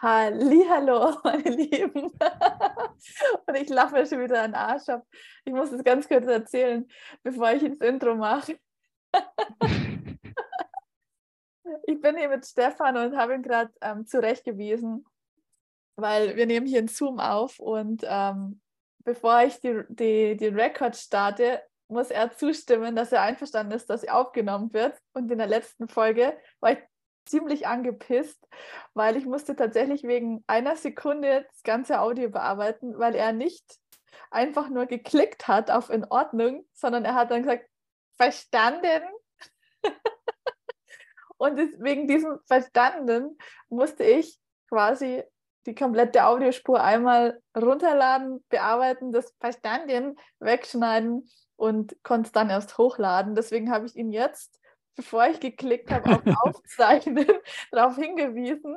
[0.00, 2.12] Hallo, meine Lieben.
[3.46, 5.04] Und ich lache mir schon wieder einen Arsch ab.
[5.44, 6.88] Ich muss es ganz kurz erzählen,
[7.24, 8.60] bevor ich ins Intro mache.
[11.86, 15.04] ich bin hier mit Stefan und habe ihn gerade ähm, zurechtgewiesen,
[15.96, 18.60] weil wir nehmen hier einen Zoom auf und ähm,
[19.04, 24.02] bevor ich die, die, die Record starte, muss er zustimmen, dass er einverstanden ist, dass
[24.02, 24.96] sie aufgenommen wird.
[25.14, 26.78] Und in der letzten Folge war ich
[27.28, 28.46] ziemlich angepisst,
[28.94, 33.78] weil ich musste tatsächlich wegen einer Sekunde das ganze Audio bearbeiten, weil er nicht
[34.30, 37.68] einfach nur geklickt hat auf in Ordnung, sondern er hat dann gesagt,
[38.16, 39.02] verstanden.
[41.38, 45.22] Und wegen diesem Verstanden musste ich quasi
[45.66, 53.34] die komplette Audiospur einmal runterladen, bearbeiten, das Verstanden wegschneiden und konnte es dann erst hochladen.
[53.34, 54.57] Deswegen habe ich ihn jetzt
[54.98, 57.26] bevor ich geklickt habe auf Aufzeichnen,
[57.70, 58.76] darauf hingewiesen.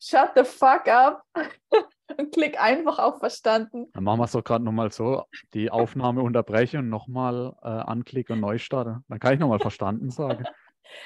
[0.00, 1.22] Shut the fuck up
[2.18, 3.86] und klick einfach auf Verstanden.
[3.92, 5.24] Dann machen wir es doch gerade nochmal so:
[5.54, 9.02] die Aufnahme unterbreche und nochmal äh, anklicke und neu starte.
[9.08, 10.44] Dann kann ich nochmal verstanden sagen.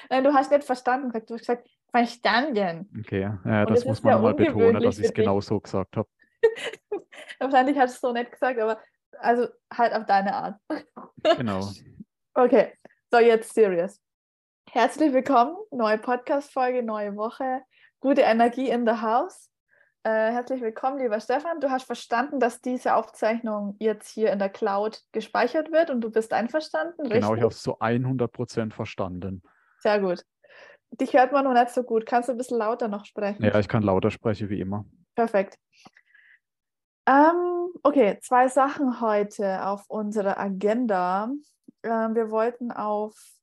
[0.08, 2.90] Nein, du hast nicht verstanden gesagt, du hast gesagt, verstanden.
[2.98, 6.08] Okay, ja, das, das muss man nochmal betonen, dass ich es genau so gesagt habe.
[7.38, 8.80] Wahrscheinlich hast du es so nicht gesagt, aber
[9.18, 10.60] also halt auf deine Art.
[11.36, 11.68] Genau.
[12.34, 12.72] Okay,
[13.10, 14.00] so jetzt serious.
[14.76, 17.62] Herzlich willkommen, neue Podcast-Folge, neue Woche,
[17.98, 19.50] gute Energie in the house.
[20.02, 21.60] Äh, herzlich willkommen, lieber Stefan.
[21.60, 26.10] Du hast verstanden, dass diese Aufzeichnung jetzt hier in der Cloud gespeichert wird und du
[26.10, 27.22] bist einverstanden, richtig?
[27.22, 29.42] Genau, ich habe es zu 100 Prozent verstanden.
[29.78, 30.26] Sehr gut.
[30.90, 32.04] Dich hört man noch nicht so gut.
[32.04, 33.42] Kannst du ein bisschen lauter noch sprechen?
[33.42, 34.84] Ja, ich kann lauter sprechen, wie immer.
[35.14, 35.56] Perfekt.
[37.08, 41.30] Ähm, okay, zwei Sachen heute auf unserer Agenda.
[41.82, 43.35] Ähm, wir wollten auf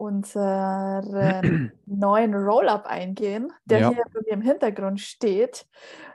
[0.00, 3.90] unseren neuen Roll-Up eingehen, der ja.
[3.90, 5.66] hier bei mir im Hintergrund steht.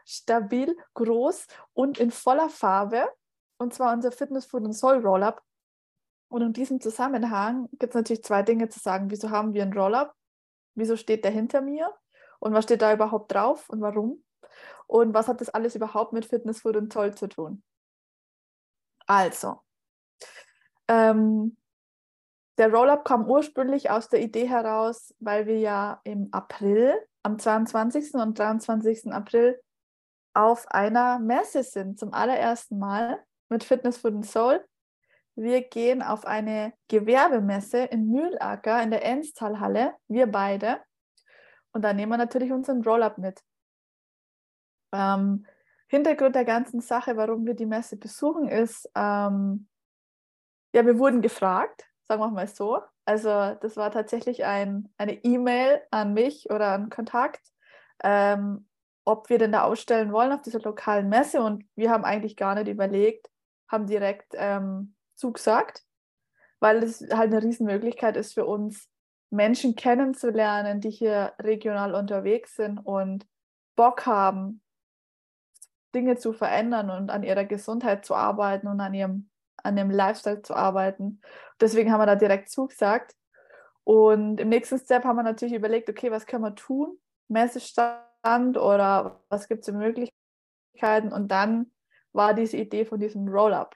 [0.06, 3.08] Stabil, groß und in voller Farbe.
[3.58, 5.42] Und zwar unser Fitness Food und Soul Roll-Up.
[6.30, 9.12] Und in diesem Zusammenhang gibt es natürlich zwei Dinge zu sagen.
[9.12, 10.16] Wieso haben wir einen Roll-Up?
[10.74, 11.94] Wieso steht der hinter mir?
[12.40, 14.24] Und was steht da überhaupt drauf und warum?
[14.88, 17.64] Und was hat das alles überhaupt mit Fitness Food und Soul zu tun?
[19.06, 19.62] Also,
[20.88, 21.56] ähm,
[22.58, 28.14] der Roll-Up kam ursprünglich aus der Idee heraus, weil wir ja im April, am 22.
[28.14, 29.12] und 23.
[29.12, 29.60] April
[30.34, 34.66] auf einer Messe sind, zum allerersten Mal mit Fitness Food and Soul.
[35.36, 40.82] Wir gehen auf eine Gewerbemesse in Mühlacker in der Enstalhalle, wir beide.
[41.74, 43.42] Und da nehmen wir natürlich unseren Roll-Up mit.
[44.94, 45.46] Ähm,
[45.88, 49.68] Hintergrund der ganzen Sache, warum wir die Messe besuchen, ist, ähm,
[50.74, 52.82] ja, wir wurden gefragt, sagen wir mal so.
[53.06, 57.42] Also das war tatsächlich ein, eine E-Mail an mich oder an Kontakt,
[58.04, 58.68] ähm,
[59.06, 61.42] ob wir denn da ausstellen wollen auf dieser lokalen Messe.
[61.42, 63.30] Und wir haben eigentlich gar nicht überlegt,
[63.68, 65.84] haben direkt ähm, zugesagt,
[66.60, 68.90] weil es halt eine Riesenmöglichkeit ist für uns,
[69.32, 73.28] Menschen kennenzulernen, die hier regional unterwegs sind und
[73.76, 74.62] Bock haben,
[75.94, 79.30] Dinge zu verändern und an ihrer Gesundheit zu arbeiten und an ihrem
[79.66, 81.22] an dem Lifestyle zu arbeiten.
[81.60, 83.16] Deswegen haben wir da direkt zugesagt.
[83.84, 86.98] Und im nächsten Step haben wir natürlich überlegt, okay, was können wir tun?
[87.28, 91.12] Messestand oder was gibt es für Möglichkeiten?
[91.12, 91.72] Und dann
[92.14, 93.76] war diese Idee von diesem Roll-Up.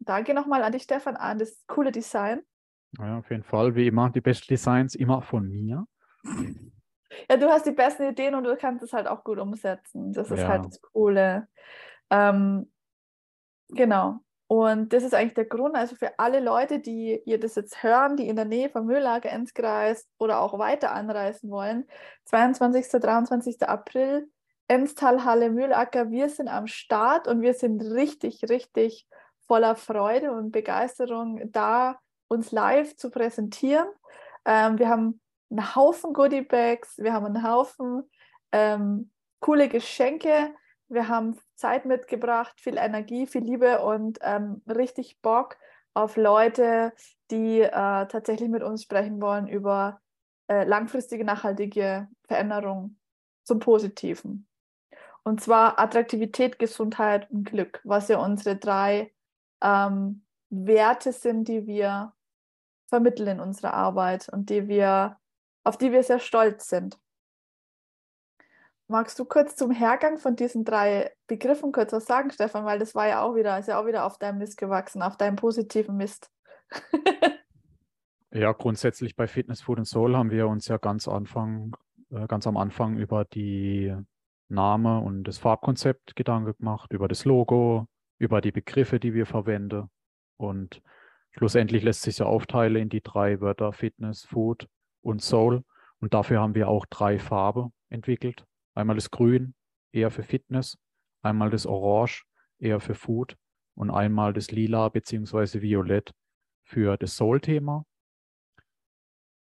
[0.00, 2.42] Danke nochmal an dich, Stefan, an das coole Design.
[2.98, 5.86] Ja, auf jeden Fall, wie immer, die besten Designs immer von mir.
[7.28, 10.12] Ja, du hast die besten Ideen und du kannst es halt auch gut umsetzen.
[10.12, 10.48] Das ist ja.
[10.48, 11.48] halt das Coole.
[12.10, 12.70] Ähm,
[13.68, 14.20] genau.
[14.52, 18.18] Und das ist eigentlich der Grund, also für alle Leute, die ihr das jetzt hören,
[18.18, 21.86] die in der Nähe vom Mühlager Enzkreis oder auch weiter anreisen wollen,
[22.26, 23.00] 22.
[23.00, 23.66] 23.
[23.66, 24.30] April,
[24.68, 29.08] Enztalhalle Mühlacker, wir sind am Start und wir sind richtig, richtig
[29.46, 31.98] voller Freude und Begeisterung, da
[32.28, 33.88] uns live zu präsentieren.
[34.44, 35.18] Ähm, wir haben
[35.50, 38.02] einen Haufen Goodiebags, wir haben einen Haufen
[38.52, 39.10] ähm,
[39.40, 40.52] coole Geschenke
[40.92, 45.56] wir haben Zeit mitgebracht, viel Energie, viel Liebe und ähm, richtig Bock
[45.94, 46.92] auf Leute,
[47.30, 50.00] die äh, tatsächlich mit uns sprechen wollen über
[50.48, 52.98] äh, langfristige, nachhaltige Veränderung
[53.44, 54.46] zum Positiven.
[55.24, 59.12] Und zwar Attraktivität, Gesundheit und Glück, was ja unsere drei
[59.62, 62.12] ähm, Werte sind, die wir
[62.88, 65.18] vermitteln in unserer Arbeit und die wir,
[65.64, 66.98] auf die wir sehr stolz sind.
[68.88, 72.64] Magst du kurz zum Hergang von diesen drei Begriffen kurz was sagen, Stefan?
[72.64, 75.16] Weil das war ja auch wieder, ist ja auch wieder auf deinem Mist gewachsen, auf
[75.16, 76.30] deinem positiven Mist.
[78.32, 81.76] ja, grundsätzlich bei Fitness, Food and Soul haben wir uns ja ganz Anfang,
[82.10, 83.94] äh, ganz am Anfang über die
[84.48, 87.86] Name und das Farbkonzept Gedanken gemacht, über das Logo,
[88.18, 89.88] über die Begriffe, die wir verwenden.
[90.36, 90.82] Und
[91.30, 94.68] schlussendlich lässt sich ja aufteilen in die drei Wörter Fitness, Food
[95.00, 95.64] und Soul.
[96.00, 98.44] Und dafür haben wir auch drei Farben entwickelt.
[98.74, 99.54] Einmal das Grün,
[99.92, 100.78] eher für Fitness,
[101.22, 102.24] einmal das Orange,
[102.58, 103.36] eher für Food
[103.74, 105.60] und einmal das Lila bzw.
[105.60, 106.12] Violett
[106.64, 107.84] für das Soul-Thema.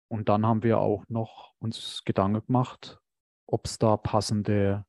[0.08, 2.98] Und dann haben wir auch noch uns Gedanken gemacht,
[3.46, 4.84] ob es da passende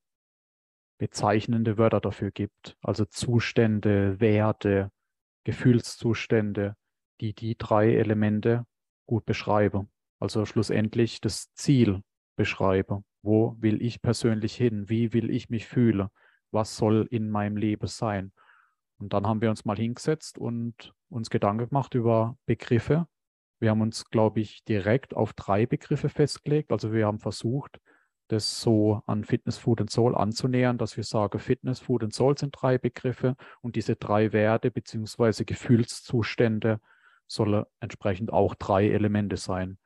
[0.97, 4.91] bezeichnende Wörter dafür gibt, also Zustände, Werte,
[5.43, 6.75] Gefühlszustände,
[7.19, 8.65] die die drei Elemente
[9.07, 9.91] gut beschreiben.
[10.19, 12.03] Also schlussendlich das Ziel
[12.35, 13.03] beschreibe.
[13.21, 14.89] Wo will ich persönlich hin?
[14.89, 16.07] Wie will ich mich fühlen?
[16.51, 18.31] Was soll in meinem Leben sein?
[18.97, 23.07] Und dann haben wir uns mal hingesetzt und uns Gedanken gemacht über Begriffe.
[23.59, 26.71] Wir haben uns, glaube ich, direkt auf drei Begriffe festgelegt.
[26.71, 27.79] Also wir haben versucht,
[28.27, 32.37] das so an Fitness, Food und Soul anzunähern, dass wir sagen, Fitness, Food und Soul
[32.37, 35.43] sind drei Begriffe und diese drei Werte bzw.
[35.43, 36.79] Gefühlszustände
[37.27, 39.77] sollen entsprechend auch drei Elemente sein.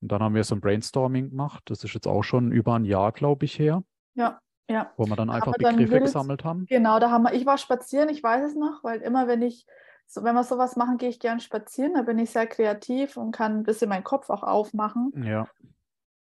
[0.00, 1.62] Und dann haben wir so ein Brainstorming gemacht.
[1.66, 3.82] Das ist jetzt auch schon über ein Jahr, glaube ich, her.
[4.14, 4.40] Ja,
[4.70, 4.92] ja.
[4.96, 6.66] Wo wir dann einfach Aber Begriffe dann gesammelt haben.
[6.66, 9.66] Genau, da haben wir, ich war spazieren, ich weiß es noch, weil immer wenn ich,
[10.06, 13.32] so, wenn wir sowas machen, gehe ich gern spazieren, da bin ich sehr kreativ und
[13.32, 15.12] kann ein bisschen meinen Kopf auch aufmachen.
[15.24, 15.48] Ja.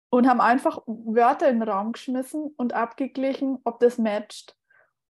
[0.10, 4.56] Und haben einfach Wörter in den Raum geschmissen und abgeglichen, ob das matcht.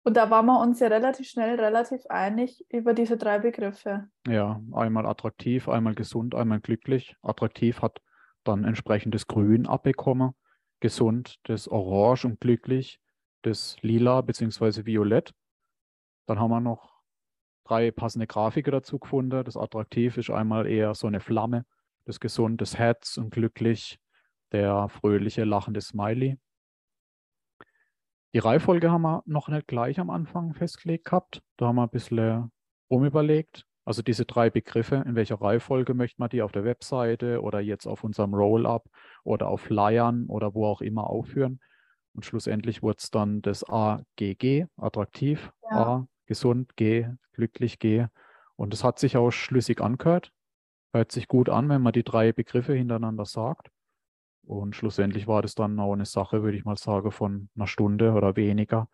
[0.03, 4.07] Und da waren wir uns ja relativ schnell relativ einig über diese drei Begriffe.
[4.27, 7.15] Ja, einmal attraktiv, einmal gesund, einmal glücklich.
[7.23, 8.01] Attraktiv hat
[8.47, 10.31] dann entsprechendes Grün abbekommen,
[10.79, 12.99] gesund das Orange und glücklich
[13.45, 14.85] das Lila bzw.
[14.85, 15.33] Violett.
[16.25, 16.95] Dann haben wir noch
[17.63, 19.43] drei passende Grafiken dazu gefunden.
[19.43, 21.65] Das Attraktiv ist einmal eher so eine Flamme,
[22.05, 23.99] das Gesund, das Herz und glücklich,
[24.51, 26.37] der fröhliche, lachende Smiley.
[28.33, 31.41] Die Reihenfolge haben wir noch nicht gleich am Anfang festgelegt gehabt.
[31.57, 32.51] Da haben wir ein bisschen
[32.87, 33.65] umüberlegt.
[33.85, 37.85] Also diese drei Begriffe, in welcher Reihenfolge möchte man die auf der Webseite oder jetzt
[37.85, 38.89] auf unserem Roll-up
[39.23, 41.59] oder auf Flyern oder wo auch immer aufführen.
[42.13, 45.77] Und schlussendlich wurde es dann das AGG, attraktiv, ja.
[45.77, 48.07] A, gesund, G, glücklich, G.
[48.55, 50.31] Und es hat sich auch schlüssig angehört.
[50.91, 53.69] Hört sich gut an, wenn man die drei Begriffe hintereinander sagt.
[54.43, 58.13] Und schlussendlich war das dann auch eine Sache, würde ich mal sagen, von einer Stunde
[58.13, 58.87] oder weniger,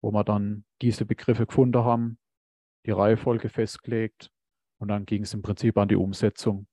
[0.00, 2.18] wo wir dann diese Begriffe gefunden haben,
[2.86, 4.30] die Reihenfolge festgelegt
[4.78, 6.66] und dann ging es im Prinzip an die Umsetzung.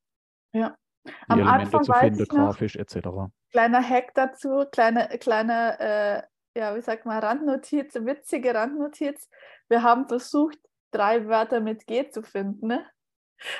[0.53, 0.75] Ja.
[1.05, 2.97] Die Am Elemente Anfang zu finden, grafisch etc.
[3.51, 6.23] Kleiner Hack dazu, kleine, kleine äh,
[6.55, 9.29] ja, wie sagt man, Randnotiz, witzige Randnotiz.
[9.69, 10.59] Wir haben versucht,
[10.91, 12.67] drei Wörter mit G zu finden.
[12.67, 12.85] Ne?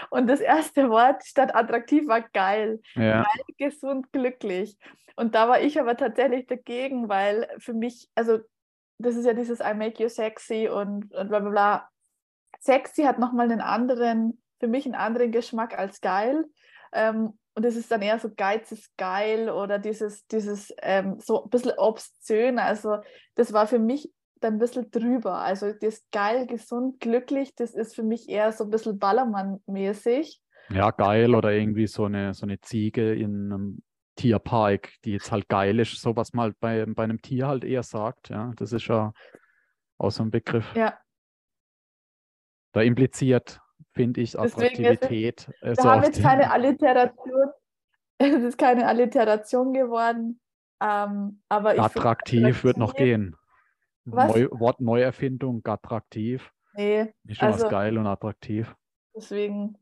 [0.10, 2.82] Und das erste Wort statt attraktiv war geil.
[2.94, 3.24] Ja.
[3.24, 4.78] Geil, gesund, glücklich.
[5.16, 8.40] Und da war ich aber tatsächlich dagegen, weil für mich, also
[9.00, 11.90] das ist ja dieses I make you sexy und, und bla bla bla
[12.64, 16.46] sexy hat nochmal einen anderen, für mich einen anderen Geschmack als geil.
[16.92, 21.44] Ähm, und es ist dann eher so Geiz ist geil oder dieses, dieses ähm, so
[21.44, 22.58] ein bisschen obszön.
[22.58, 22.98] Also
[23.36, 25.36] das war für mich dann ein bisschen drüber.
[25.36, 30.40] Also das geil, gesund, glücklich, das ist für mich eher so ein bisschen Ballermann-mäßig.
[30.70, 33.84] Ja, geil oder irgendwie so eine, so eine Ziege in einem
[34.16, 37.64] Tierpark, die jetzt halt geil ist, so was man halt bei, bei einem Tier halt
[37.64, 38.30] eher sagt.
[38.30, 39.14] Ja, das ist ja
[39.98, 40.74] auch so ein Begriff.
[40.76, 40.98] Ja,
[42.74, 43.62] da impliziert,
[43.94, 45.48] finde ich, Attraktivität.
[45.48, 47.50] Deswegen, äh, so haben jetzt keine Alliteration.
[48.20, 50.40] Es ist keine Alliteration geworden.
[50.82, 53.36] Ähm, aber attraktiv, wird noch gehen.
[54.06, 56.52] Neu, Wort Neuerfindung, attraktiv.
[56.76, 57.14] Nee.
[57.24, 58.76] Nicht schon also, was geil und attraktiv.
[59.16, 59.78] Deswegen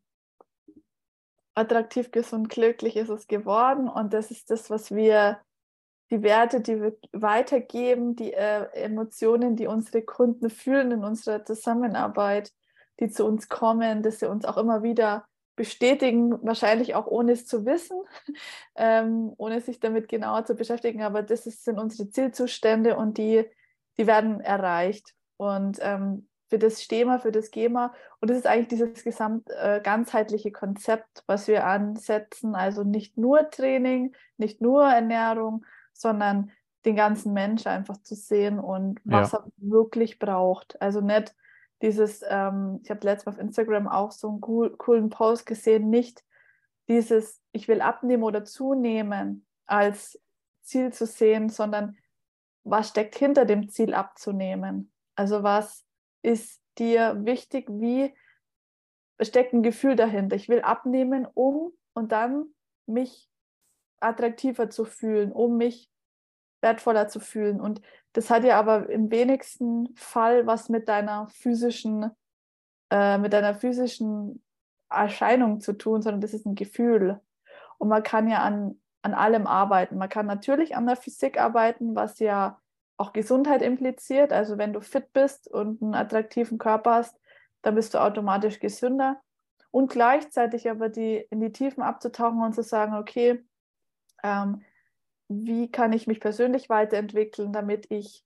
[1.53, 3.89] attraktiv, gesund, glücklich ist es geworden.
[3.89, 5.39] Und das ist das, was wir,
[6.09, 12.51] die Werte, die wir weitergeben, die äh, Emotionen, die unsere Kunden fühlen in unserer Zusammenarbeit
[13.01, 17.45] die zu uns kommen, dass sie uns auch immer wieder bestätigen, wahrscheinlich auch ohne es
[17.45, 17.99] zu wissen,
[18.75, 21.01] ähm, ohne sich damit genauer zu beschäftigen.
[21.01, 23.45] Aber das ist, sind unsere Zielzustände und die,
[23.97, 25.13] die werden erreicht.
[25.37, 27.93] Und ähm, für das Stema, für das GEMA.
[28.19, 32.55] Und das ist eigentlich dieses gesamt äh, ganzheitliche Konzept, was wir ansetzen.
[32.55, 36.51] Also nicht nur Training, nicht nur Ernährung, sondern
[36.83, 39.39] den ganzen Mensch einfach zu sehen und was ja.
[39.39, 40.81] er wirklich braucht.
[40.81, 41.33] Also nicht
[41.81, 45.89] dieses, ähm, ich habe letztes Mal auf Instagram auch so einen cool, coolen Post gesehen,
[45.89, 46.23] nicht
[46.87, 50.21] dieses, ich will abnehmen oder zunehmen als
[50.61, 51.97] Ziel zu sehen, sondern
[52.63, 54.91] was steckt hinter dem Ziel abzunehmen?
[55.15, 55.85] Also was
[56.21, 57.67] ist dir wichtig?
[57.69, 58.13] Wie
[59.19, 60.35] steckt ein Gefühl dahinter?
[60.35, 62.53] Ich will abnehmen, um und dann
[62.85, 63.29] mich
[63.99, 65.90] attraktiver zu fühlen, um mich
[66.61, 67.59] wertvoller zu fühlen.
[67.59, 67.81] Und
[68.13, 72.11] das hat ja aber im wenigsten Fall was mit deiner physischen,
[72.89, 74.43] äh, mit deiner physischen
[74.89, 77.19] Erscheinung zu tun, sondern das ist ein Gefühl.
[77.77, 79.97] Und man kann ja an, an allem arbeiten.
[79.97, 82.59] Man kann natürlich an der Physik arbeiten, was ja
[82.97, 84.31] auch Gesundheit impliziert.
[84.31, 87.19] Also wenn du fit bist und einen attraktiven Körper hast,
[87.61, 89.21] dann bist du automatisch gesünder.
[89.71, 93.43] Und gleichzeitig aber die, in die Tiefen abzutauchen und zu sagen, okay,
[94.21, 94.61] ähm,
[95.31, 98.23] wie kann ich mich persönlich weiterentwickeln, damit ich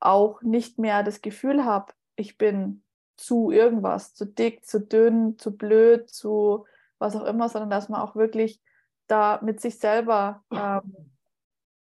[0.00, 2.82] auch nicht mehr das Gefühl habe, ich bin
[3.16, 6.66] zu irgendwas, zu dick, zu dünn, zu blöd, zu
[6.98, 8.60] was auch immer, sondern dass man auch wirklich
[9.06, 11.12] da mit sich selber ähm,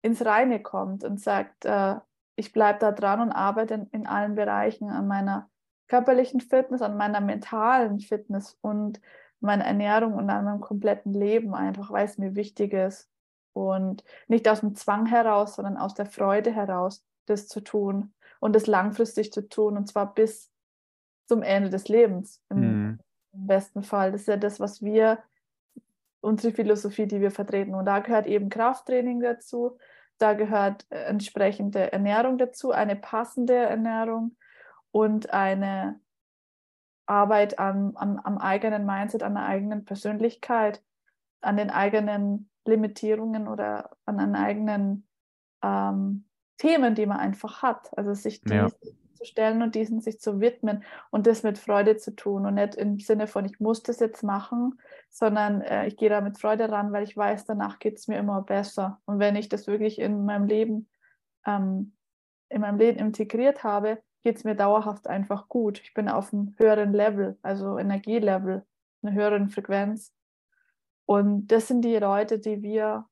[0.01, 1.95] ins Reine kommt und sagt, äh,
[2.35, 5.49] ich bleibe da dran und arbeite in, in, allen Bereichen an meiner
[5.87, 9.01] körperlichen Fitness, an meiner mentalen Fitness und
[9.39, 13.09] meiner Ernährung und an meinem kompletten Leben einfach, weil es mir wichtig ist.
[13.55, 18.53] Und nicht aus dem Zwang heraus, sondern aus der Freude heraus, das zu tun und
[18.53, 20.51] das langfristig zu tun und zwar bis
[21.25, 22.99] zum Ende des Lebens im, mhm.
[23.31, 24.11] im besten Fall.
[24.11, 25.19] Das ist ja das, was wir,
[26.19, 27.75] unsere Philosophie, die wir vertreten.
[27.75, 29.77] Und da gehört eben Krafttraining dazu,
[30.17, 34.35] da gehört äh, entsprechende Ernährung dazu, eine passende Ernährung
[34.91, 35.99] und eine
[37.05, 40.83] Arbeit an, an, am eigenen Mindset, an der eigenen Persönlichkeit,
[41.41, 45.07] an den eigenen Limitierungen oder an den eigenen
[45.63, 46.25] ähm,
[46.57, 47.95] Themen, die man einfach hat.
[47.97, 48.67] Also sich die ja.
[48.69, 52.75] zu stellen und diesen sich zu widmen und das mit Freude zu tun und nicht
[52.75, 54.79] im Sinne von, ich muss das jetzt machen,
[55.09, 58.17] sondern äh, ich gehe da mit Freude ran, weil ich weiß, danach geht es mir
[58.17, 59.01] immer besser.
[59.05, 60.89] Und wenn ich das wirklich in meinem Leben,
[61.45, 61.93] ähm,
[62.49, 65.79] in meinem Leben integriert habe, geht es mir dauerhaft einfach gut.
[65.83, 68.65] Ich bin auf einem höheren Level, also Energielevel,
[69.03, 70.13] einer höheren Frequenz.
[71.05, 73.09] Und das sind die Leute, die wir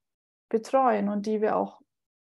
[0.50, 1.82] betreuen und die wir auch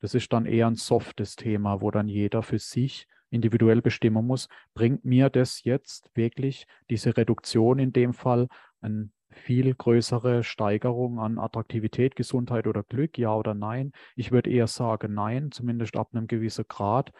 [0.00, 4.48] Das ist dann eher ein softes Thema, wo dann jeder für sich individuell bestimmen muss,
[4.74, 8.48] bringt mir das jetzt wirklich diese Reduktion in dem Fall
[8.80, 13.92] eine viel größere Steigerung an Attraktivität, Gesundheit oder Glück, ja oder nein?
[14.14, 17.12] Ich würde eher sagen, nein, zumindest ab einem gewissen Grad.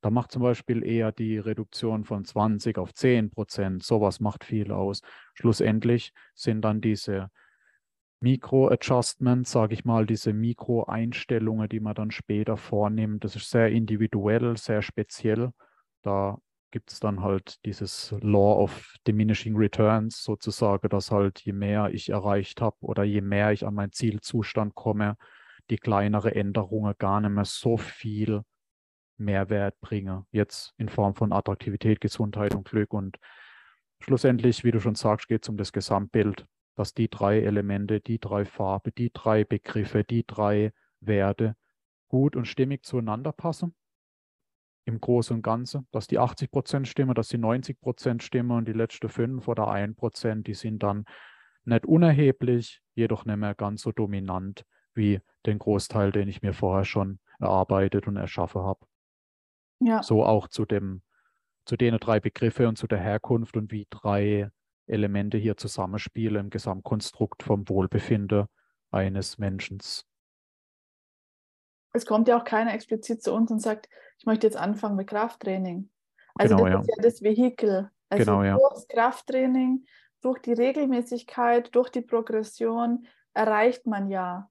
[0.00, 4.70] Da macht zum Beispiel eher die Reduktion von 20 auf 10 Prozent, sowas macht viel
[4.70, 5.00] aus.
[5.32, 7.30] Schlussendlich sind dann diese
[8.24, 13.22] Mikro-Adjustments, sage ich mal, diese Mikro-Einstellungen, die man dann später vornimmt.
[13.22, 15.50] Das ist sehr individuell, sehr speziell.
[16.00, 16.38] Da
[16.70, 22.08] gibt es dann halt dieses Law of Diminishing Returns sozusagen, dass halt je mehr ich
[22.08, 25.18] erreicht habe oder je mehr ich an meinen Zielzustand komme,
[25.68, 28.40] die kleinere Änderungen gar nicht mehr so viel
[29.18, 30.24] Mehrwert bringen.
[30.30, 32.94] Jetzt in Form von Attraktivität, Gesundheit und Glück.
[32.94, 33.18] Und
[34.00, 38.18] schlussendlich, wie du schon sagst, geht es um das Gesamtbild dass die drei Elemente, die
[38.18, 41.56] drei Farben, die drei Begriffe, die drei Werte
[42.08, 43.74] gut und stimmig zueinander passen.
[44.86, 48.68] Im Großen und Ganzen, dass die 80 Prozent stimmen, dass die 90 Prozent stimmen und
[48.68, 51.06] die letzten 5 oder 1 Prozent, die sind dann
[51.64, 54.64] nicht unerheblich, jedoch nicht mehr ganz so dominant
[54.94, 58.86] wie den Großteil, den ich mir vorher schon erarbeitet und erschaffen habe.
[59.80, 60.02] Ja.
[60.02, 61.02] So auch zu dem,
[61.64, 64.50] zu den drei Begriffe und zu der Herkunft und wie drei
[64.86, 68.46] Elemente hier zusammenspielen im Gesamtkonstrukt vom Wohlbefinden
[68.90, 69.78] eines Menschen.
[71.92, 73.88] Es kommt ja auch keiner explizit zu uns und sagt,
[74.18, 75.90] ich möchte jetzt anfangen mit Krafttraining.
[76.34, 76.80] Also genau, das ja.
[76.80, 77.90] ist ja das Vehikel.
[78.08, 78.56] Also genau, ja.
[78.56, 79.84] durch das Krafttraining,
[80.20, 84.50] durch die Regelmäßigkeit, durch die Progression erreicht man ja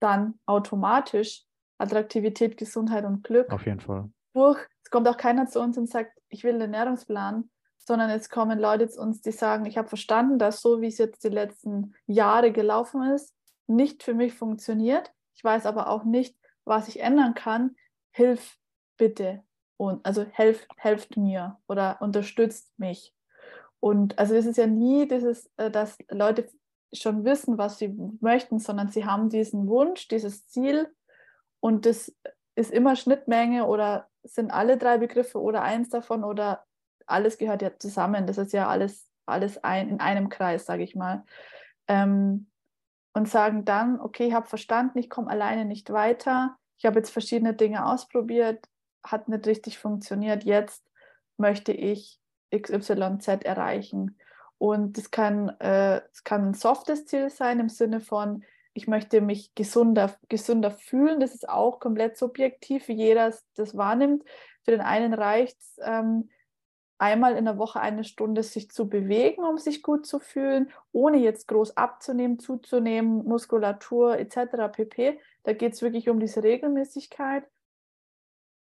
[0.00, 1.44] dann automatisch
[1.78, 3.52] Attraktivität, Gesundheit und Glück.
[3.52, 4.10] Auf jeden Fall.
[4.32, 7.50] Durch, es kommt auch keiner zu uns und sagt, ich will einen Ernährungsplan,
[7.86, 10.98] sondern es kommen Leute zu uns, die sagen, ich habe verstanden, dass so, wie es
[10.98, 13.34] jetzt die letzten Jahre gelaufen ist,
[13.66, 15.12] nicht für mich funktioniert.
[15.34, 17.76] Ich weiß aber auch nicht, was ich ändern kann.
[18.10, 18.58] Hilf
[18.96, 19.42] bitte.
[19.76, 23.14] Und also helf, helft mir oder unterstützt mich.
[23.78, 26.48] Und also es ist ja nie dieses, äh, dass Leute
[26.92, 30.88] schon wissen, was sie möchten, sondern sie haben diesen Wunsch, dieses Ziel
[31.60, 32.12] und das
[32.54, 36.64] ist immer Schnittmenge oder sind alle drei Begriffe oder eins davon oder
[37.06, 38.26] alles gehört ja zusammen.
[38.26, 41.24] Das ist ja alles, alles ein, in einem Kreis, sage ich mal.
[41.88, 42.48] Ähm,
[43.12, 46.56] und sagen dann, okay, ich habe verstanden, ich komme alleine nicht weiter.
[46.76, 48.68] Ich habe jetzt verschiedene Dinge ausprobiert,
[49.02, 50.44] hat nicht richtig funktioniert.
[50.44, 50.84] Jetzt
[51.38, 52.20] möchte ich
[52.54, 54.18] XYZ erreichen.
[54.58, 58.44] Und das kann, äh, kann ein softes Ziel sein im Sinne von,
[58.74, 61.18] ich möchte mich gesunder, gesünder fühlen.
[61.18, 64.22] Das ist auch komplett subjektiv, wie jeder das wahrnimmt.
[64.64, 66.28] Für den einen reicht es, ähm,
[66.98, 71.18] einmal in der Woche eine Stunde sich zu bewegen, um sich gut zu fühlen, ohne
[71.18, 74.68] jetzt groß abzunehmen, zuzunehmen, Muskulatur etc.
[74.72, 75.18] pp.
[75.42, 77.44] Da geht es wirklich um diese Regelmäßigkeit.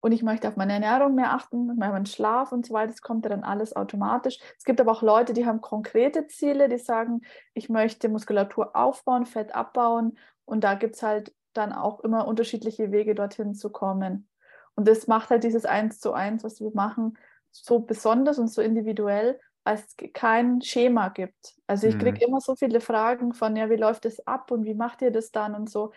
[0.02, 2.92] Und ich möchte auf meine Ernährung mehr achten, meinen Schlaf und so weiter.
[2.92, 4.38] Das kommt ja dann alles automatisch.
[4.56, 7.20] Es gibt aber auch Leute, die haben konkrete Ziele, die sagen,
[7.52, 10.16] ich möchte Muskulatur aufbauen, Fett abbauen.
[10.46, 14.28] Und da gibt es halt dann auch immer unterschiedliche Wege, dorthin zu kommen.
[14.74, 17.18] Und das macht halt dieses Eins zu eins, was wir machen,
[17.50, 21.54] so besonders und so individuell, als es kein Schema gibt.
[21.66, 22.28] Also ich kriege mhm.
[22.28, 25.30] immer so viele Fragen von, ja, wie läuft das ab und wie macht ihr das
[25.30, 25.92] dann und so.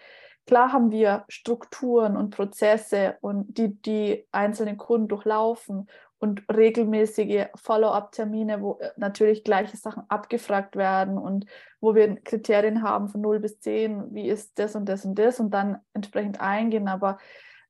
[0.46, 5.88] Klar haben wir Strukturen und Prozesse und die die einzelnen Kunden durchlaufen
[6.20, 11.46] und regelmäßige Follow-up-Termine, wo äh, natürlich gleiche Sachen abgefragt werden und
[11.80, 15.40] wo wir Kriterien haben von 0 bis 10, wie ist das und das und das
[15.40, 16.88] und dann entsprechend eingehen.
[16.88, 17.18] Aber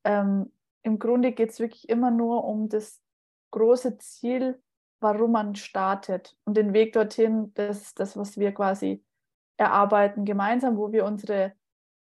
[0.04, 0.52] ähm,
[0.84, 3.03] im Grunde geht es wirklich immer nur um das
[3.54, 4.62] große Ziel,
[5.00, 6.36] warum man startet.
[6.44, 9.04] Und den Weg dorthin, das ist das, was wir quasi
[9.58, 11.54] erarbeiten gemeinsam, wo wir unsere,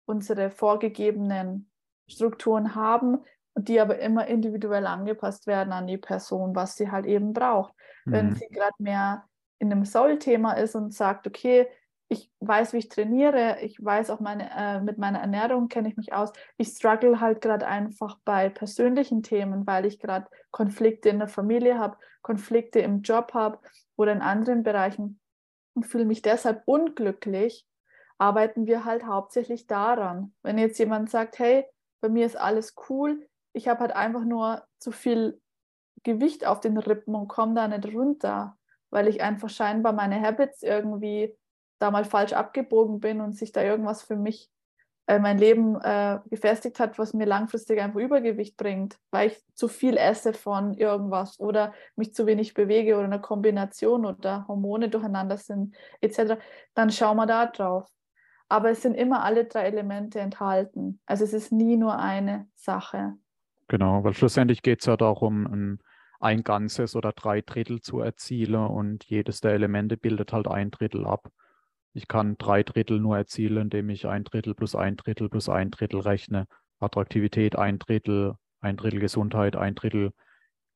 [0.05, 1.69] unsere vorgegebenen
[2.07, 3.23] Strukturen haben
[3.53, 7.73] und die aber immer individuell angepasst werden an die Person, was sie halt eben braucht.
[8.05, 8.11] Mhm.
[8.11, 9.25] Wenn sie gerade mehr
[9.59, 11.67] in einem Soul-Thema ist und sagt, okay,
[12.07, 15.97] ich weiß, wie ich trainiere, ich weiß auch meine, äh, mit meiner Ernährung kenne ich
[15.97, 16.31] mich aus.
[16.57, 21.79] Ich struggle halt gerade einfach bei persönlichen Themen, weil ich gerade Konflikte in der Familie
[21.79, 23.59] habe, Konflikte im Job habe
[23.95, 25.19] oder in anderen Bereichen
[25.73, 27.67] und fühle mich deshalb unglücklich,
[28.17, 30.33] arbeiten wir halt hauptsächlich daran.
[30.43, 31.65] Wenn jetzt jemand sagt, hey,
[32.01, 35.41] bei mir ist alles cool, ich habe halt einfach nur zu viel
[36.03, 38.57] Gewicht auf den Rippen und komme da nicht runter,
[38.91, 41.35] weil ich einfach scheinbar meine Habits irgendwie
[41.79, 44.49] da mal falsch abgebogen bin und sich da irgendwas für mich,
[45.07, 49.67] äh, mein Leben äh, gefestigt hat, was mir langfristig einfach Übergewicht bringt, weil ich zu
[49.67, 55.37] viel esse von irgendwas oder mich zu wenig bewege oder eine Kombination oder Hormone durcheinander
[55.37, 56.35] sind etc.,
[56.73, 57.87] dann schauen wir da drauf.
[58.47, 60.99] Aber es sind immer alle drei Elemente enthalten.
[61.05, 63.13] Also es ist nie nur eine Sache.
[63.67, 65.79] Genau, weil schlussendlich geht es ja darum, ein,
[66.19, 71.05] ein Ganzes oder drei Drittel zu erzielen und jedes der Elemente bildet halt ein Drittel
[71.07, 71.31] ab.
[71.95, 75.71] Ich kann drei Drittel nur erzielen, indem ich ein Drittel plus ein Drittel plus ein
[75.71, 76.45] Drittel rechne.
[76.77, 80.11] Attraktivität ein Drittel, ein Drittel Gesundheit, ein Drittel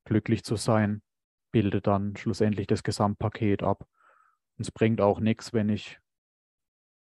[0.05, 1.01] glücklich zu sein,
[1.51, 3.85] bildet dann schlussendlich das Gesamtpaket ab.
[4.57, 5.99] Und es bringt auch nichts, wenn ich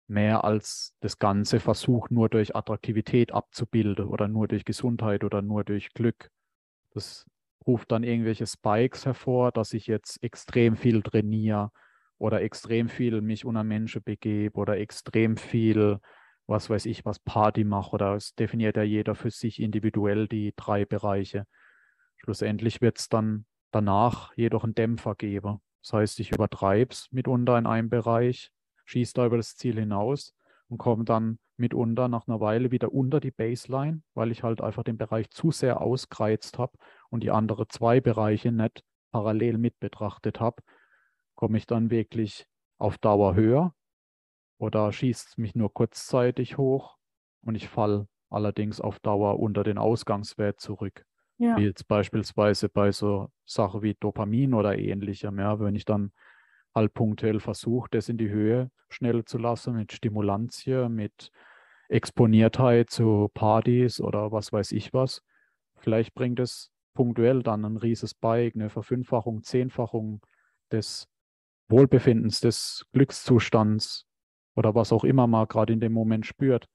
[0.07, 5.65] mehr als das Ganze versuche, nur durch Attraktivität abzubilden oder nur durch Gesundheit oder nur
[5.65, 6.31] durch Glück.
[6.91, 7.27] Das
[7.67, 11.73] ruft dann irgendwelche Spikes hervor, dass ich jetzt extrem viel trainiere,
[12.19, 15.99] oder extrem viel mich unter Menschen begebe oder extrem viel,
[16.47, 20.55] was weiß ich, was Party mache oder es definiert ja jeder für sich individuell die
[20.57, 21.45] drei Bereiche.
[22.17, 25.61] Schlussendlich wird es dann danach jedoch einen Dämpfer geben.
[25.83, 28.51] Das heißt, ich übertreibe es mitunter in einem Bereich,
[28.87, 30.35] schieße da über das Ziel hinaus
[30.69, 34.83] und komme dann mitunter nach einer Weile wieder unter die Baseline, weil ich halt einfach
[34.83, 36.77] den Bereich zu sehr ausgereizt habe
[37.09, 40.63] und die anderen zwei Bereiche nicht parallel mit betrachtet habe
[41.37, 42.47] komme ich dann wirklich
[42.79, 43.75] auf Dauer höher
[44.59, 46.97] oder schießt es mich nur kurzzeitig hoch
[47.43, 51.05] und ich falle allerdings auf Dauer unter den Ausgangswert zurück.
[51.39, 51.57] Ja.
[51.57, 55.39] Wie jetzt beispielsweise bei so Sachen wie Dopamin oder ähnlichem.
[55.39, 56.13] Ja, wenn ich dann
[56.75, 61.31] halt punktuell versuche, das in die Höhe schnell zu lassen mit Stimulantie, mit
[61.89, 65.23] Exponiertheit zu Partys oder was weiß ich was.
[65.77, 70.21] Vielleicht bringt es punktuell dann ein rieses Bike, eine Verfünffachung, Zehnfachung
[70.73, 71.07] des
[71.69, 74.07] Wohlbefindens, des Glückszustands
[74.55, 76.67] oder was auch immer man gerade in dem Moment spürt.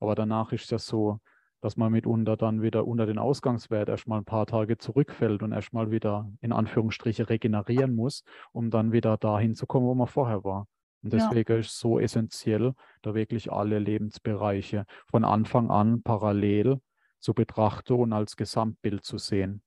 [0.00, 1.20] Aber danach ist es ja so,
[1.60, 5.90] dass man mitunter dann wieder unter den Ausgangswert erstmal ein paar Tage zurückfällt und erstmal
[5.90, 8.22] wieder in Anführungsstriche regenerieren muss,
[8.52, 10.66] um dann wieder dahin zu kommen, wo man vorher war.
[11.02, 11.58] Und deswegen ja.
[11.58, 16.80] ist es so essentiell, da wirklich alle Lebensbereiche von Anfang an parallel
[17.20, 19.62] zu betrachten und als Gesamtbild zu sehen.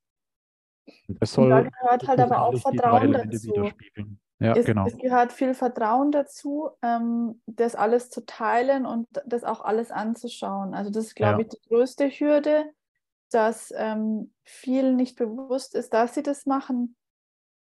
[1.08, 3.70] Und das soll und da gehört halt aber auch Vertrauen dazu.
[4.42, 4.88] Ja, es, genau.
[4.88, 10.74] es gehört viel Vertrauen dazu, ähm, das alles zu teilen und das auch alles anzuschauen.
[10.74, 11.48] Also das ist, glaube ja.
[11.48, 12.66] ich, die größte Hürde,
[13.30, 16.96] dass ähm, vielen nicht bewusst ist, dass sie das machen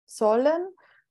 [0.06, 0.66] sollen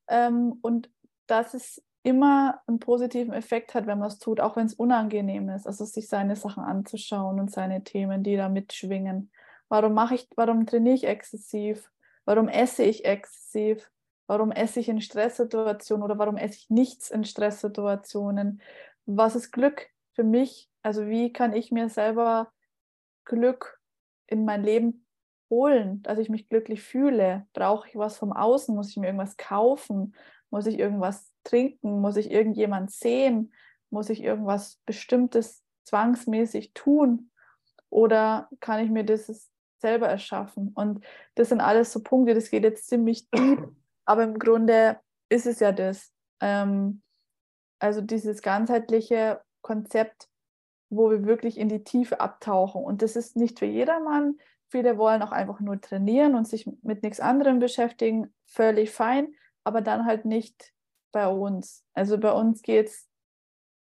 [0.10, 0.90] ähm, und
[1.26, 5.48] dass es immer einen positiven Effekt hat, wenn man es tut, auch wenn es unangenehm
[5.50, 5.68] ist.
[5.68, 9.32] Also sich seine Sachen anzuschauen und seine Themen, die da mitschwingen.
[9.70, 11.90] Warum mache ich, warum trainiere ich exzessiv?
[12.26, 13.90] Warum esse ich exzessiv?
[14.28, 18.62] Warum esse ich in Stresssituationen oder warum esse ich nichts in Stresssituationen?
[19.06, 20.70] Was ist Glück für mich?
[20.82, 22.52] Also wie kann ich mir selber
[23.24, 23.80] Glück
[24.28, 25.06] in mein Leben
[25.50, 27.48] holen, dass ich mich glücklich fühle?
[27.54, 28.76] Brauche ich was vom Außen?
[28.76, 30.16] Muss ich mir irgendwas kaufen?
[30.50, 32.02] Muss ich irgendwas trinken?
[32.02, 33.54] Muss ich irgendjemand sehen?
[33.90, 37.32] Muss ich irgendwas Bestimmtes zwangsmäßig tun?
[37.90, 40.72] Oder kann ich mir das selber erschaffen?
[40.74, 43.70] Und das sind alles so Punkte, das geht jetzt ziemlich deep,
[44.06, 46.12] aber im Grunde ist es ja das.
[46.42, 47.02] Ähm,
[47.80, 50.30] also dieses ganzheitliche Konzept,
[50.90, 52.84] wo wir wirklich in die Tiefe abtauchen.
[52.84, 54.38] Und das ist nicht für jedermann.
[54.70, 58.34] Viele wollen auch einfach nur trainieren und sich mit nichts anderem beschäftigen.
[58.46, 60.74] Völlig fein, aber dann halt nicht
[61.12, 61.84] bei uns.
[61.94, 63.10] Also bei uns geht es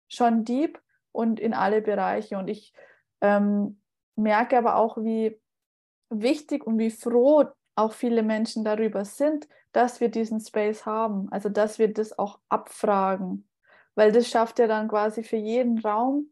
[0.09, 0.81] schon deep
[1.13, 2.39] und in alle Bereiche.
[2.39, 2.73] Und ich
[3.21, 3.81] ähm,
[4.17, 5.41] merke aber auch, wie
[6.11, 7.45] wichtig und wie froh
[7.77, 11.29] auch viele Menschen darüber sind, dass wir diesen Space haben.
[11.31, 13.49] Also dass wir das auch abfragen.
[13.95, 16.31] Weil das schafft ja dann quasi für jeden Raum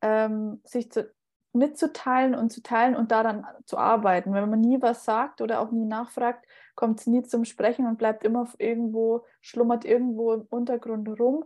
[0.00, 1.10] ähm, sich zu,
[1.52, 4.34] mitzuteilen und zu teilen und daran zu arbeiten.
[4.34, 7.96] Wenn man nie was sagt oder auch nie nachfragt, kommt es nie zum Sprechen und
[7.96, 11.44] bleibt immer irgendwo, schlummert irgendwo im Untergrund rum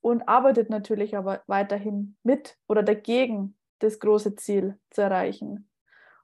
[0.00, 5.68] und arbeitet natürlich aber weiterhin mit oder dagegen, das große Ziel zu erreichen.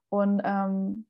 [0.09, 1.07] Und ähm,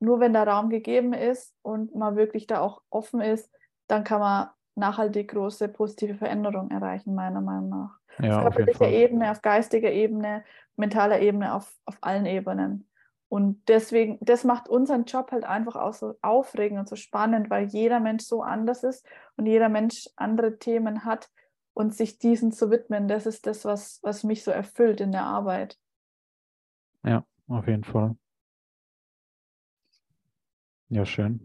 [0.00, 3.50] nur wenn der Raum gegeben ist und man wirklich da auch offen ist,
[3.86, 7.98] dann kann man nachhaltig große positive Veränderungen erreichen, meiner Meinung nach.
[8.18, 10.44] Ja, auf körperlicher Ebene, auf geistiger Ebene,
[10.76, 12.88] mentaler Ebene, auf, auf allen Ebenen.
[13.28, 17.66] Und deswegen, das macht unseren Job halt einfach auch so aufregend und so spannend, weil
[17.66, 21.30] jeder Mensch so anders ist und jeder Mensch andere Themen hat
[21.72, 25.22] und sich diesen zu widmen, das ist das, was, was mich so erfüllt in der
[25.22, 25.78] Arbeit.
[27.04, 28.16] Ja, auf jeden Fall.
[30.90, 31.40] Ja, schön.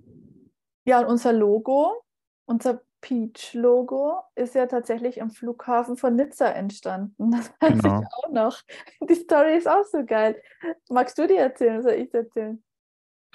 [0.86, 2.04] Ja, und unser Logo,
[2.46, 7.32] unser Peach-Logo ist ja tatsächlich am Flughafen von Nizza entstanden.
[7.32, 8.02] Das weiß genau.
[8.02, 8.62] ich auch noch.
[9.08, 10.42] Die Story ist auch so geil.
[10.90, 12.64] Magst du die erzählen, soll ich erzählen?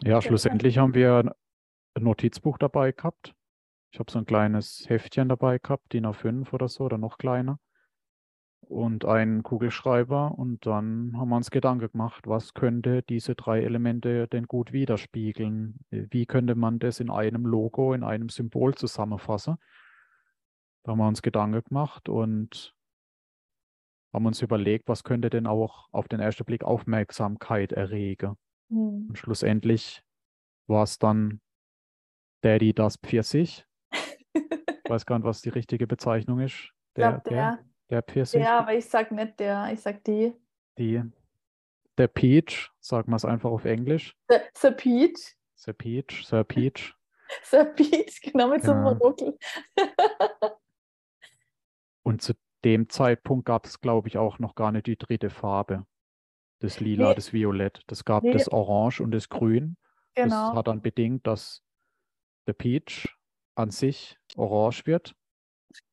[0.03, 1.35] Ja, schlussendlich haben wir
[1.94, 3.35] ein Notizbuch dabei gehabt.
[3.92, 7.59] Ich habe so ein kleines Heftchen dabei gehabt, DIN A5 oder so, oder noch kleiner.
[8.71, 10.39] Und einen Kugelschreiber.
[10.39, 15.81] Und dann haben wir uns Gedanken gemacht, was könnte diese drei Elemente denn gut widerspiegeln?
[15.91, 19.57] Wie könnte man das in einem Logo, in einem Symbol zusammenfassen?
[20.85, 22.77] Da haben wir uns Gedanken gemacht und
[24.13, 28.37] haben uns überlegt, was könnte denn auch auf den ersten Blick Aufmerksamkeit erregen.
[28.69, 29.07] Mhm.
[29.09, 30.05] Und schlussendlich
[30.69, 31.41] war es dann
[32.43, 33.67] Daddy das Pfirsich.
[34.33, 36.73] ich weiß gar nicht, was die richtige Bezeichnung ist.
[36.95, 38.40] Der, glaub, der, der, der Pfirsich.
[38.42, 40.33] Ja, aber ich sag nicht der, ich sag die.
[40.79, 41.03] Die.
[41.98, 44.16] Der Peach, sagen wir es einfach auf Englisch.
[44.29, 45.37] The, the Peach.
[45.57, 46.94] The Peach, Sir Peach.
[47.42, 48.72] Sir Peach, genau mit genau.
[48.72, 49.38] so einem Ruckel.
[52.03, 52.33] Und zu
[52.64, 55.87] dem Zeitpunkt gab es, glaube ich, auch noch gar nicht die dritte Farbe.
[56.61, 57.14] Das Lila, nee.
[57.14, 57.83] das Violett.
[57.87, 58.33] Das gab nee.
[58.33, 59.76] das Orange und das Grün.
[60.14, 60.48] Genau.
[60.48, 61.62] Das hat dann bedingt, dass
[62.46, 63.09] der Peach
[63.55, 65.14] an sich orange wird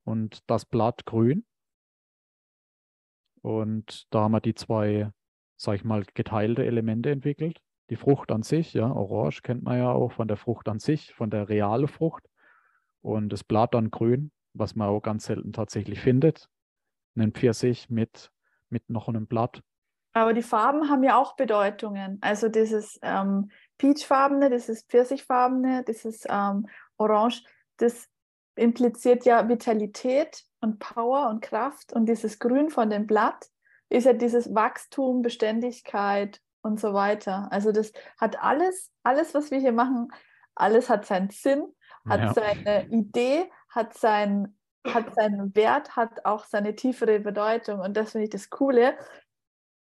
[0.03, 1.45] und das Blatt grün.
[3.47, 5.11] Und da haben wir die zwei,
[5.55, 7.59] sag ich mal, geteilte Elemente entwickelt.
[7.89, 11.13] Die Frucht an sich, ja, orange kennt man ja auch von der Frucht an sich,
[11.13, 12.25] von der realen Frucht.
[13.01, 16.49] Und das Blatt dann grün was man auch ganz selten tatsächlich findet.
[17.15, 18.31] Einen Pfirsich mit,
[18.69, 19.61] mit noch einem Blatt.
[20.13, 22.17] Aber die Farben haben ja auch Bedeutungen.
[22.21, 27.43] Also dieses ähm, Peachfarbene, dieses Pfirsichfarbene, dieses ähm, Orange,
[27.77, 28.07] das
[28.57, 31.93] impliziert ja Vitalität und Power und Kraft.
[31.93, 33.47] Und dieses Grün von dem Blatt
[33.89, 37.47] ist ja dieses Wachstum, Beständigkeit und so weiter.
[37.51, 40.09] Also das hat alles, alles, was wir hier machen,
[40.55, 41.65] alles hat seinen Sinn,
[42.07, 42.33] hat ja.
[42.33, 47.79] seine Idee, hat, sein, hat seinen Wert, hat auch seine tiefere Bedeutung.
[47.79, 48.97] Und das finde ich das Coole.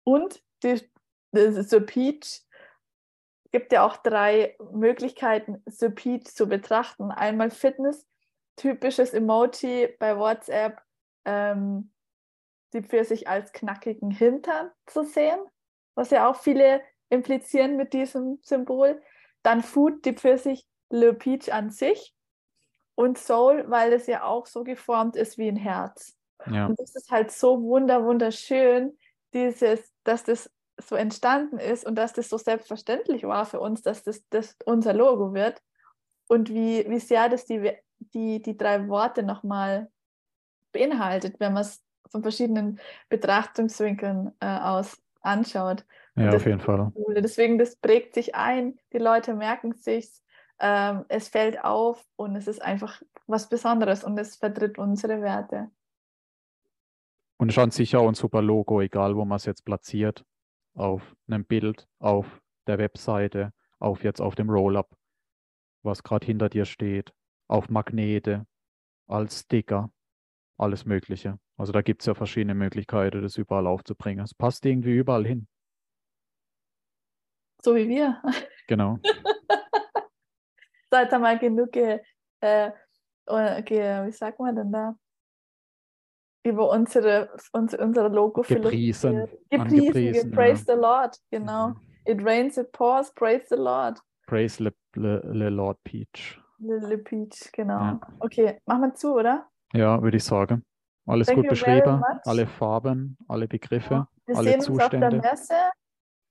[0.04, 0.82] Und die,
[1.32, 2.41] das so Peach
[3.52, 7.12] gibt ja auch drei Möglichkeiten, so Peach zu betrachten.
[7.12, 8.07] Einmal Fitness,
[8.58, 10.82] typisches Emoji bei WhatsApp,
[11.26, 11.91] ähm,
[12.74, 15.39] die für sich als knackigen Hintern zu sehen,
[15.96, 19.02] was ja auch viele implizieren mit diesem Symbol.
[19.43, 22.13] Dann Food, die für sich Le Peach an sich
[22.96, 26.17] und Soul, weil es ja auch so geformt ist wie ein Herz.
[26.52, 26.67] Ja.
[26.67, 28.98] Und das ist halt so wunder, wunderschön,
[29.34, 34.04] dieses, dass das so entstanden ist und dass das so selbstverständlich war für uns, dass
[34.04, 35.62] das, das unser Logo wird
[36.28, 39.89] und wie, wie sehr das die, die, die drei Worte nochmal
[40.71, 42.79] beinhaltet, wenn man es von verschiedenen
[43.10, 45.86] Betrachtungswinkeln äh, aus anschaut.
[46.15, 46.91] Ja, auf jeden Fall.
[47.17, 50.10] Deswegen, das prägt sich ein, die Leute merken sich,
[50.60, 55.69] ähm, es fällt auf und es ist einfach was Besonderes und es vertritt unsere Werte.
[57.38, 60.25] Und schon sicher ein super Logo, egal wo man es jetzt platziert.
[60.73, 64.89] Auf einem Bild, auf der Webseite, auf jetzt auf dem Rollup,
[65.83, 67.13] was gerade hinter dir steht,
[67.47, 68.45] auf Magnete,
[69.07, 69.91] als Sticker,
[70.57, 71.39] alles Mögliche.
[71.57, 74.23] Also da gibt es ja verschiedene Möglichkeiten, das überall aufzubringen.
[74.23, 75.47] Es passt irgendwie überall hin.
[77.62, 78.21] So wie wir.
[78.67, 78.99] Genau.
[80.91, 81.99] Seid mal genug, äh,
[82.41, 82.71] äh,
[83.25, 84.95] wie sagt man denn da?
[86.47, 90.75] über unsere, unsere, unsere Logo gepriesen, gepriesen, praise ja.
[90.75, 91.69] the Lord, genau.
[91.69, 91.81] Mhm.
[92.05, 93.99] It rains, it pours, praise the Lord.
[94.27, 96.39] Praise le Lord Peach.
[96.60, 97.80] Le, le Peach, genau.
[97.80, 98.00] Ja.
[98.20, 99.48] Okay, machen wir zu, oder?
[99.74, 100.63] Ja, würde ich sagen.
[101.06, 104.08] Alles Thank gut beschrieben, alle Farben, alle Begriffe, ja.
[104.26, 105.08] Wir alle sehen Zustände.
[105.08, 105.72] Uns auf der Messe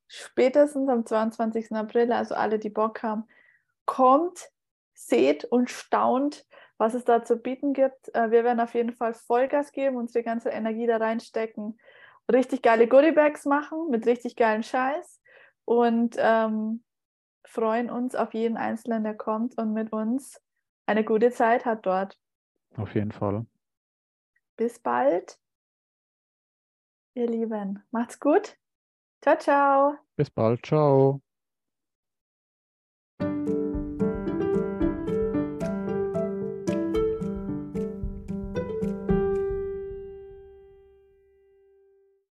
[0.09, 1.73] spätestens am 22.
[1.73, 3.25] April, also alle, die Bock haben,
[3.87, 4.51] kommt,
[4.95, 6.47] seht und staunt,
[6.79, 8.15] was es da zu bieten gibt.
[8.15, 11.79] Äh, wir werden auf jeden Fall Vollgas geben, unsere ganze Energie da reinstecken,
[12.31, 15.21] richtig geile Goodiebags machen mit richtig geilen Scheiß
[15.65, 16.83] und ähm,
[17.47, 20.41] freuen uns auf jeden Einzelnen, der kommt und mit uns
[20.87, 22.19] eine gute Zeit hat dort.
[22.77, 23.47] Auf jeden Fall.
[24.57, 25.39] Bis bald,
[27.15, 27.83] ihr Lieben.
[27.91, 28.57] Macht's gut.
[29.23, 29.99] Ciao, ciao.
[30.17, 30.65] Bis bald.
[30.65, 31.21] Ciao.